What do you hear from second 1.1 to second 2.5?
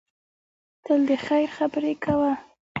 خیر خبرې کوه.